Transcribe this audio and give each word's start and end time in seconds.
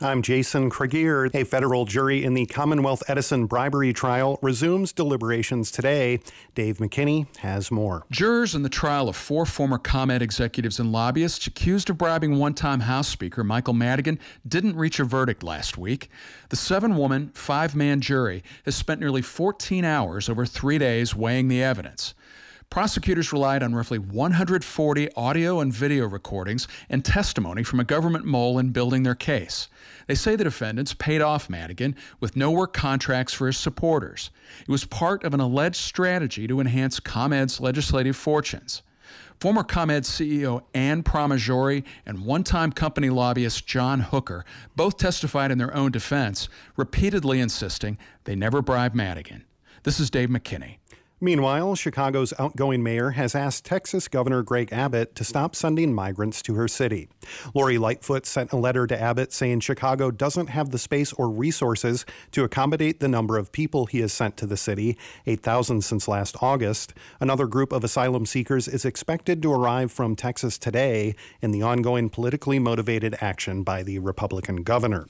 I'm 0.00 0.22
Jason 0.22 0.70
Kregier. 0.70 1.32
A 1.32 1.44
federal 1.44 1.84
jury 1.84 2.24
in 2.24 2.34
the 2.34 2.46
Commonwealth 2.46 3.04
Edison 3.06 3.46
bribery 3.46 3.92
trial 3.92 4.40
resumes 4.42 4.92
deliberations 4.92 5.70
today. 5.70 6.18
Dave 6.56 6.78
McKinney 6.78 7.28
has 7.36 7.70
more. 7.70 8.04
Jurors 8.10 8.56
in 8.56 8.64
the 8.64 8.68
trial 8.68 9.08
of 9.08 9.14
four 9.14 9.46
former 9.46 9.78
ComEd 9.78 10.20
executives 10.20 10.80
and 10.80 10.90
lobbyists 10.90 11.46
accused 11.46 11.90
of 11.90 11.98
bribing 11.98 12.40
one 12.40 12.54
time 12.54 12.80
House 12.80 13.06
Speaker 13.06 13.44
Michael 13.44 13.74
Madigan 13.74 14.18
didn't 14.44 14.74
reach 14.74 14.98
a 14.98 15.04
verdict 15.04 15.44
last 15.44 15.78
week. 15.78 16.10
The 16.48 16.56
seven 16.56 16.96
woman, 16.96 17.30
five 17.32 17.76
man 17.76 18.00
jury 18.00 18.42
has 18.64 18.74
spent 18.74 19.00
nearly 19.00 19.22
14 19.22 19.84
hours 19.84 20.28
over 20.28 20.44
three 20.44 20.76
days 20.76 21.14
weighing 21.14 21.46
the 21.46 21.62
evidence. 21.62 22.14
Prosecutors 22.74 23.32
relied 23.32 23.62
on 23.62 23.72
roughly 23.72 24.00
140 24.00 25.08
audio 25.14 25.60
and 25.60 25.72
video 25.72 26.08
recordings 26.08 26.66
and 26.90 27.04
testimony 27.04 27.62
from 27.62 27.78
a 27.78 27.84
government 27.84 28.24
mole 28.24 28.58
in 28.58 28.70
building 28.70 29.04
their 29.04 29.14
case. 29.14 29.68
They 30.08 30.16
say 30.16 30.34
the 30.34 30.42
defendants 30.42 30.92
paid 30.92 31.20
off 31.20 31.48
Madigan 31.48 31.94
with 32.18 32.34
no 32.34 32.50
work 32.50 32.72
contracts 32.72 33.32
for 33.32 33.46
his 33.46 33.56
supporters. 33.56 34.30
It 34.62 34.72
was 34.72 34.86
part 34.86 35.22
of 35.22 35.32
an 35.32 35.38
alleged 35.38 35.76
strategy 35.76 36.48
to 36.48 36.58
enhance 36.58 36.98
ComEd's 36.98 37.60
legislative 37.60 38.16
fortunes. 38.16 38.82
Former 39.38 39.62
ComEd 39.62 40.02
CEO 40.02 40.62
Anne 40.74 41.04
Pramaggiore 41.04 41.84
and 42.04 42.26
one 42.26 42.42
time 42.42 42.72
company 42.72 43.08
lobbyist 43.08 43.68
John 43.68 44.00
Hooker 44.00 44.44
both 44.74 44.96
testified 44.96 45.52
in 45.52 45.58
their 45.58 45.72
own 45.76 45.92
defense, 45.92 46.48
repeatedly 46.76 47.38
insisting 47.38 47.98
they 48.24 48.34
never 48.34 48.60
bribed 48.60 48.96
Madigan. 48.96 49.44
This 49.84 50.00
is 50.00 50.10
Dave 50.10 50.30
McKinney. 50.30 50.78
Meanwhile, 51.24 51.76
Chicago's 51.76 52.34
outgoing 52.38 52.82
mayor 52.82 53.12
has 53.12 53.34
asked 53.34 53.64
Texas 53.64 54.08
Governor 54.08 54.42
Greg 54.42 54.70
Abbott 54.74 55.14
to 55.14 55.24
stop 55.24 55.56
sending 55.56 55.94
migrants 55.94 56.42
to 56.42 56.52
her 56.52 56.68
city. 56.68 57.08
Lori 57.54 57.78
Lightfoot 57.78 58.26
sent 58.26 58.52
a 58.52 58.58
letter 58.58 58.86
to 58.86 59.00
Abbott 59.00 59.32
saying 59.32 59.60
Chicago 59.60 60.10
doesn't 60.10 60.48
have 60.48 60.68
the 60.68 60.76
space 60.76 61.14
or 61.14 61.30
resources 61.30 62.04
to 62.32 62.44
accommodate 62.44 63.00
the 63.00 63.08
number 63.08 63.38
of 63.38 63.52
people 63.52 63.86
he 63.86 64.00
has 64.00 64.12
sent 64.12 64.36
to 64.36 64.44
the 64.44 64.58
city, 64.58 64.98
8,000 65.24 65.80
since 65.80 66.06
last 66.06 66.36
August. 66.42 66.92
Another 67.20 67.46
group 67.46 67.72
of 67.72 67.84
asylum 67.84 68.26
seekers 68.26 68.68
is 68.68 68.84
expected 68.84 69.40
to 69.40 69.50
arrive 69.50 69.90
from 69.90 70.16
Texas 70.16 70.58
today 70.58 71.14
in 71.40 71.52
the 71.52 71.62
ongoing 71.62 72.10
politically 72.10 72.58
motivated 72.58 73.16
action 73.22 73.62
by 73.62 73.82
the 73.82 73.98
Republican 73.98 74.56
governor. 74.56 75.06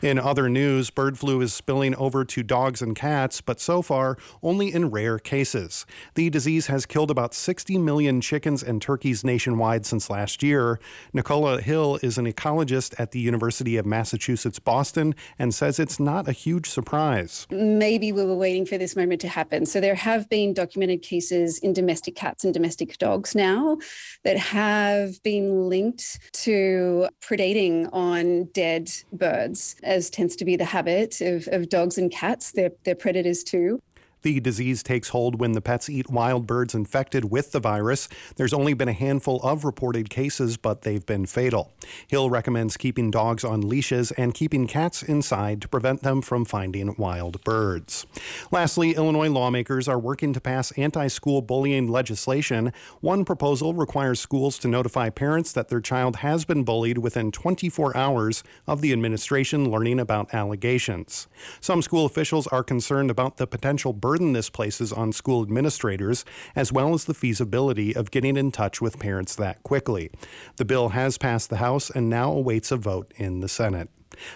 In 0.00 0.16
other 0.16 0.48
news, 0.48 0.90
bird 0.90 1.18
flu 1.18 1.40
is 1.40 1.52
spilling 1.52 1.96
over 1.96 2.24
to 2.24 2.44
dogs 2.44 2.80
and 2.80 2.94
cats, 2.94 3.40
but 3.40 3.58
so 3.58 3.82
far 3.82 4.16
only 4.44 4.72
in 4.72 4.90
rare 4.92 5.18
cases 5.18 5.55
cases. 5.56 5.86
The 6.14 6.30
disease 6.30 6.66
has 6.66 6.86
killed 6.86 7.10
about 7.10 7.34
60 7.34 7.78
million 7.78 8.20
chickens 8.20 8.62
and 8.62 8.80
turkeys 8.80 9.24
nationwide 9.24 9.86
since 9.86 10.10
last 10.10 10.42
year. 10.42 10.78
Nichola 11.14 11.60
Hill 11.60 11.98
is 12.02 12.18
an 12.18 12.26
ecologist 12.26 12.94
at 12.98 13.10
the 13.12 13.20
University 13.20 13.76
of 13.76 13.86
Massachusetts 13.86 14.58
Boston 14.58 15.14
and 15.38 15.54
says 15.54 15.78
it's 15.78 16.00
not 16.00 16.28
a 16.28 16.32
huge 16.32 16.68
surprise. 16.68 17.46
Maybe 17.50 18.12
we 18.12 18.24
were 18.24 18.36
waiting 18.36 18.66
for 18.66 18.78
this 18.78 18.96
moment 18.96 19.20
to 19.22 19.28
happen. 19.28 19.66
So 19.66 19.80
there 19.80 19.94
have 19.94 20.28
been 20.28 20.54
documented 20.54 21.02
cases 21.02 21.58
in 21.58 21.72
domestic 21.72 22.14
cats 22.14 22.44
and 22.44 22.52
domestic 22.52 22.98
dogs 22.98 23.34
now 23.34 23.78
that 24.24 24.36
have 24.36 25.22
been 25.22 25.68
linked 25.68 26.18
to 26.44 27.08
predating 27.20 27.88
on 27.92 28.44
dead 28.52 28.90
birds, 29.12 29.76
as 29.82 30.10
tends 30.10 30.36
to 30.36 30.44
be 30.44 30.56
the 30.56 30.64
habit 30.64 31.20
of, 31.20 31.48
of 31.48 31.68
dogs 31.68 31.98
and 31.98 32.10
cats. 32.10 32.52
They're, 32.52 32.72
they're 32.84 32.94
predators 32.94 33.42
too. 33.42 33.80
The 34.26 34.40
disease 34.40 34.82
takes 34.82 35.10
hold 35.10 35.38
when 35.38 35.52
the 35.52 35.60
pets 35.60 35.88
eat 35.88 36.10
wild 36.10 36.48
birds 36.48 36.74
infected 36.74 37.30
with 37.30 37.52
the 37.52 37.60
virus. 37.60 38.08
There's 38.34 38.52
only 38.52 38.74
been 38.74 38.88
a 38.88 38.92
handful 38.92 39.40
of 39.44 39.64
reported 39.64 40.10
cases, 40.10 40.56
but 40.56 40.82
they've 40.82 41.06
been 41.06 41.26
fatal. 41.26 41.72
Hill 42.08 42.28
recommends 42.28 42.76
keeping 42.76 43.12
dogs 43.12 43.44
on 43.44 43.60
leashes 43.60 44.10
and 44.10 44.34
keeping 44.34 44.66
cats 44.66 45.00
inside 45.04 45.62
to 45.62 45.68
prevent 45.68 46.02
them 46.02 46.22
from 46.22 46.44
finding 46.44 46.96
wild 46.98 47.40
birds. 47.44 48.04
Lastly, 48.50 48.96
Illinois 48.96 49.28
lawmakers 49.28 49.86
are 49.86 49.96
working 49.96 50.32
to 50.32 50.40
pass 50.40 50.72
anti 50.72 51.06
school 51.06 51.40
bullying 51.40 51.86
legislation. 51.86 52.72
One 53.00 53.24
proposal 53.24 53.74
requires 53.74 54.18
schools 54.18 54.58
to 54.58 54.66
notify 54.66 55.08
parents 55.08 55.52
that 55.52 55.68
their 55.68 55.80
child 55.80 56.16
has 56.16 56.44
been 56.44 56.64
bullied 56.64 56.98
within 56.98 57.30
24 57.30 57.96
hours 57.96 58.42
of 58.66 58.80
the 58.80 58.92
administration 58.92 59.70
learning 59.70 60.00
about 60.00 60.34
allegations. 60.34 61.28
Some 61.60 61.80
school 61.80 62.04
officials 62.04 62.48
are 62.48 62.64
concerned 62.64 63.12
about 63.12 63.36
the 63.36 63.46
potential 63.46 63.92
burden 63.92 64.15
burden 64.16 64.32
this 64.32 64.48
places 64.48 64.94
on 64.94 65.12
school 65.12 65.42
administrators, 65.42 66.24
as 66.54 66.72
well 66.72 66.94
as 66.94 67.04
the 67.04 67.12
feasibility 67.12 67.94
of 67.94 68.10
getting 68.10 68.34
in 68.34 68.50
touch 68.50 68.80
with 68.80 68.98
parents 68.98 69.36
that 69.36 69.62
quickly. 69.62 70.10
The 70.56 70.64
bill 70.64 70.88
has 70.88 71.18
passed 71.18 71.50
the 71.50 71.58
House 71.58 71.90
and 71.90 72.08
now 72.08 72.32
awaits 72.32 72.72
a 72.72 72.78
vote 72.78 73.12
in 73.16 73.40
the 73.40 73.48
Senate. 73.48 73.90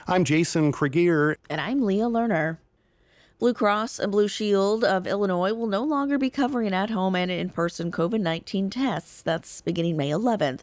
I'm 0.07 0.25
Jason 0.25 0.71
Kregier. 0.71 1.37
And 1.49 1.63
I'm 1.63 1.81
Leah 1.81 2.11
Lerner. 2.11 2.59
Blue 3.39 3.55
Cross 3.55 3.99
and 3.99 4.13
Blue 4.13 4.29
Shield 4.29 4.85
of 4.85 5.07
Illinois 5.07 5.55
will 5.55 5.67
no 5.67 5.83
longer 5.83 6.19
be 6.19 6.29
covering 6.29 6.75
at 6.75 6.91
home 6.91 7.17
and 7.17 7.31
in 7.31 7.49
person 7.49 7.91
COVID 7.91 8.21
19 8.21 8.69
tests. 8.69 9.23
That's 9.23 9.63
beginning 9.63 9.97
May 9.97 10.11
11th. 10.11 10.61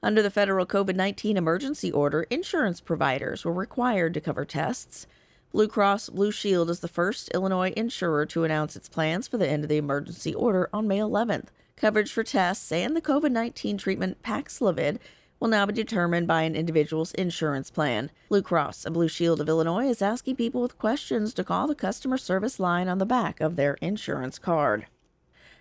Under 0.00 0.22
the 0.22 0.30
federal 0.30 0.64
COVID 0.64 0.94
19 0.94 1.36
emergency 1.36 1.90
order, 1.90 2.22
insurance 2.30 2.80
providers 2.80 3.44
were 3.44 3.52
required 3.52 4.14
to 4.14 4.20
cover 4.20 4.44
tests. 4.44 5.08
Blue 5.52 5.66
Cross 5.66 6.10
Blue 6.10 6.30
Shield 6.30 6.70
is 6.70 6.78
the 6.78 6.86
first 6.86 7.28
Illinois 7.30 7.72
insurer 7.76 8.24
to 8.26 8.44
announce 8.44 8.76
its 8.76 8.88
plans 8.88 9.26
for 9.26 9.36
the 9.36 9.48
end 9.48 9.64
of 9.64 9.68
the 9.68 9.78
emergency 9.78 10.32
order 10.32 10.70
on 10.72 10.86
May 10.86 10.98
11th. 10.98 11.48
Coverage 11.76 12.12
for 12.12 12.22
tests 12.22 12.70
and 12.70 12.94
the 12.94 13.00
COVID 13.00 13.32
19 13.32 13.76
treatment 13.76 14.22
Paxlovid 14.22 14.98
will 15.40 15.48
now 15.48 15.66
be 15.66 15.72
determined 15.72 16.28
by 16.28 16.42
an 16.42 16.54
individual's 16.54 17.12
insurance 17.14 17.68
plan. 17.68 18.12
Blue 18.28 18.42
Cross 18.42 18.84
and 18.84 18.94
Blue 18.94 19.08
Shield 19.08 19.40
of 19.40 19.48
Illinois 19.48 19.88
is 19.88 20.00
asking 20.00 20.36
people 20.36 20.62
with 20.62 20.78
questions 20.78 21.34
to 21.34 21.42
call 21.42 21.66
the 21.66 21.74
customer 21.74 22.16
service 22.16 22.60
line 22.60 22.86
on 22.86 22.98
the 22.98 23.06
back 23.06 23.40
of 23.40 23.56
their 23.56 23.74
insurance 23.80 24.38
card. 24.38 24.86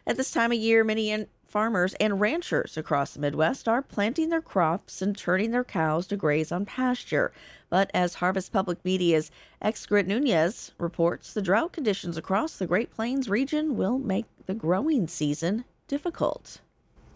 At 0.05 0.17
this 0.17 0.29
time 0.29 0.51
of 0.51 0.59
year, 0.59 0.83
many 0.83 1.09
in- 1.09 1.27
farmers 1.49 1.93
and 1.95 2.21
ranchers 2.21 2.77
across 2.77 3.13
the 3.13 3.19
Midwest 3.19 3.67
are 3.67 3.81
planting 3.81 4.29
their 4.29 4.41
crops 4.41 5.01
and 5.01 5.17
turning 5.17 5.51
their 5.51 5.63
cows 5.63 6.07
to 6.07 6.15
graze 6.15 6.51
on 6.51 6.65
pasture. 6.65 7.31
But 7.69 7.89
as 7.93 8.15
Harvest 8.15 8.51
Public 8.51 8.83
Media's 8.85 9.31
Xcaret 9.61 10.07
Nunez 10.07 10.71
reports, 10.77 11.33
the 11.33 11.41
drought 11.41 11.71
conditions 11.71 12.17
across 12.17 12.57
the 12.57 12.67
Great 12.67 12.91
Plains 12.91 13.29
region 13.29 13.75
will 13.75 13.97
make 13.97 14.25
the 14.45 14.53
growing 14.53 15.07
season 15.07 15.65
difficult. 15.87 16.61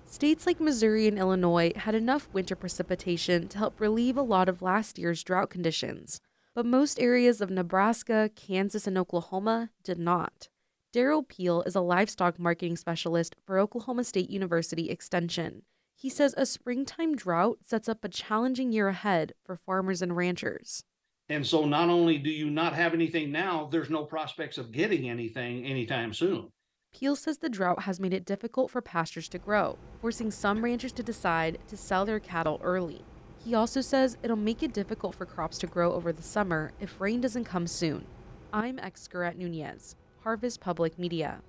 States 0.05 0.45
like 0.45 0.59
Missouri 0.59 1.07
and 1.07 1.17
Illinois 1.17 1.71
had 1.75 1.95
enough 1.95 2.29
winter 2.33 2.55
precipitation 2.55 3.47
to 3.47 3.57
help 3.57 3.79
relieve 3.79 4.17
a 4.17 4.21
lot 4.21 4.47
of 4.47 4.61
last 4.61 4.99
year's 4.99 5.23
drought 5.23 5.49
conditions, 5.49 6.19
but 6.53 6.65
most 6.65 6.99
areas 6.99 7.41
of 7.41 7.49
Nebraska, 7.49 8.29
Kansas, 8.35 8.85
and 8.85 8.97
Oklahoma 8.97 9.71
did 9.83 9.97
not. 9.97 10.49
Derrell 10.93 11.27
Peel 11.27 11.63
is 11.63 11.73
a 11.73 11.81
livestock 11.81 12.37
marketing 12.37 12.77
specialist 12.77 13.35
for 13.47 13.57
Oklahoma 13.57 14.03
State 14.03 14.29
University 14.29 14.91
Extension. 14.91 15.63
He 15.95 16.07
says 16.07 16.35
a 16.37 16.45
springtime 16.45 17.15
drought 17.15 17.57
sets 17.63 17.89
up 17.89 18.03
a 18.03 18.09
challenging 18.09 18.71
year 18.71 18.89
ahead 18.89 19.33
for 19.43 19.55
farmers 19.55 20.03
and 20.03 20.15
ranchers. 20.15 20.83
And 21.29 21.47
so 21.47 21.65
not 21.65 21.89
only 21.89 22.19
do 22.19 22.29
you 22.29 22.47
not 22.47 22.73
have 22.73 22.93
anything 22.93 23.31
now, 23.31 23.67
there's 23.71 23.89
no 23.89 24.03
prospects 24.03 24.59
of 24.59 24.71
getting 24.71 25.09
anything 25.09 25.65
anytime 25.65 26.13
soon. 26.13 26.49
Peel 26.93 27.15
says 27.15 27.39
the 27.39 27.49
drought 27.49 27.81
has 27.83 27.99
made 27.99 28.13
it 28.13 28.23
difficult 28.23 28.69
for 28.69 28.79
pastures 28.79 29.27
to 29.29 29.39
grow, 29.39 29.79
forcing 29.99 30.29
some 30.29 30.63
ranchers 30.63 30.91
to 30.91 31.01
decide 31.01 31.57
to 31.69 31.75
sell 31.75 32.05
their 32.05 32.19
cattle 32.19 32.61
early. 32.61 33.01
He 33.43 33.55
also 33.55 33.81
says 33.81 34.17
it'll 34.21 34.37
make 34.37 34.61
it 34.61 34.73
difficult 34.73 35.15
for 35.15 35.25
crops 35.25 35.57
to 35.59 35.65
grow 35.65 35.93
over 35.93 36.13
the 36.13 36.21
summer 36.21 36.71
if 36.79 37.01
rain 37.01 37.19
doesn't 37.19 37.45
come 37.45 37.65
soon. 37.65 38.05
I'm 38.53 38.77
Xcaret 38.77 39.37
Nunez. 39.37 39.95
Harvest 40.23 40.61
Public 40.61 40.97
Media. 40.97 41.41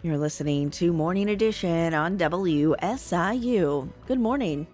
You're 0.00 0.16
listening 0.16 0.70
to 0.70 0.92
Morning 0.92 1.28
Edition 1.28 1.92
on 1.92 2.16
WSIU. 2.16 3.88
Good 4.06 4.20
morning. 4.20 4.68